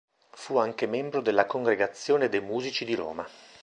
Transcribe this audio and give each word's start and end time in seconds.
Fu 0.31 0.57
anche 0.57 0.87
membro 0.87 1.21
della 1.21 1.45
Congregazione 1.45 2.27
de' 2.27 2.41
musici 2.41 2.85
di 2.85 2.95
Roma. 2.95 3.23